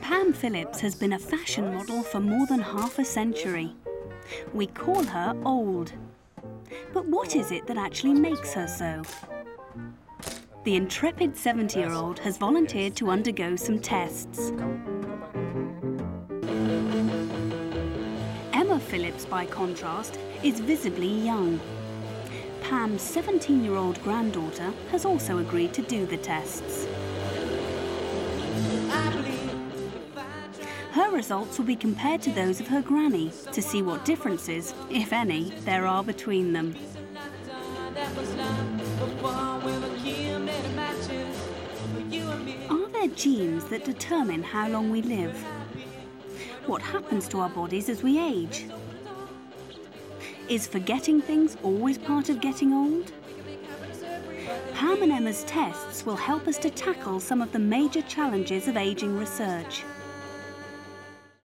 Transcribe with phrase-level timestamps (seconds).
[0.00, 3.74] Pam Phillips has been a fashion model for more than half a century.
[4.52, 5.92] We call her old.
[6.92, 9.02] But what is it that actually makes her so?
[10.64, 14.52] The intrepid 70 year old has volunteered to undergo some tests.
[18.52, 21.60] Emma Phillips, by contrast, is visibly young.
[22.60, 26.86] Pam's 17 year old granddaughter has also agreed to do the tests.
[30.94, 35.12] Her results will be compared to those of her granny to see what differences, if
[35.12, 36.76] any, there are between them.
[42.70, 45.34] Are there genes that determine how long we live?
[46.66, 48.66] What happens to our bodies as we age?
[50.48, 53.10] Is forgetting things always part of getting old?
[54.74, 58.76] Pam and Emma's tests will help us to tackle some of the major challenges of
[58.76, 59.82] aging research.